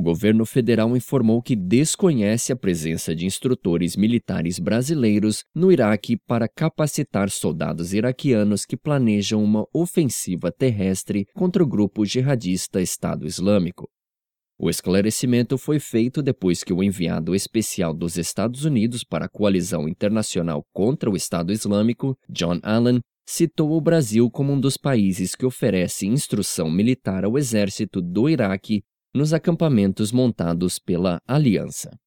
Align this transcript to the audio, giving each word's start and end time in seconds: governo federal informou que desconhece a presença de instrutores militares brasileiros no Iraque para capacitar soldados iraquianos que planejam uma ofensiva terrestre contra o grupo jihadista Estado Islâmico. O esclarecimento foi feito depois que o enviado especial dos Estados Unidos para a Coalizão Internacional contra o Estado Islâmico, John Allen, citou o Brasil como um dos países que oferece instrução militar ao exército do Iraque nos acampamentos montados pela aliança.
governo 0.00 0.44
federal 0.44 0.96
informou 0.96 1.42
que 1.42 1.56
desconhece 1.56 2.52
a 2.52 2.56
presença 2.56 3.14
de 3.14 3.26
instrutores 3.26 3.96
militares 3.96 4.58
brasileiros 4.58 5.44
no 5.54 5.72
Iraque 5.72 6.16
para 6.16 6.48
capacitar 6.48 7.30
soldados 7.30 7.92
iraquianos 7.92 8.64
que 8.64 8.76
planejam 8.76 9.42
uma 9.42 9.64
ofensiva 9.72 10.52
terrestre 10.52 11.26
contra 11.34 11.62
o 11.62 11.66
grupo 11.66 12.04
jihadista 12.04 12.80
Estado 12.80 13.26
Islâmico. 13.26 13.88
O 14.60 14.68
esclarecimento 14.68 15.56
foi 15.56 15.78
feito 15.78 16.20
depois 16.20 16.64
que 16.64 16.72
o 16.72 16.82
enviado 16.82 17.34
especial 17.34 17.94
dos 17.94 18.18
Estados 18.18 18.64
Unidos 18.64 19.04
para 19.04 19.26
a 19.26 19.28
Coalizão 19.28 19.88
Internacional 19.88 20.64
contra 20.72 21.08
o 21.08 21.16
Estado 21.16 21.52
Islâmico, 21.52 22.16
John 22.28 22.58
Allen, 22.64 23.00
citou 23.24 23.72
o 23.72 23.80
Brasil 23.80 24.28
como 24.30 24.52
um 24.52 24.58
dos 24.58 24.76
países 24.76 25.34
que 25.34 25.46
oferece 25.46 26.06
instrução 26.06 26.70
militar 26.70 27.24
ao 27.24 27.38
exército 27.38 28.00
do 28.00 28.28
Iraque 28.28 28.82
nos 29.14 29.32
acampamentos 29.32 30.12
montados 30.12 30.78
pela 30.78 31.20
aliança. 31.26 31.96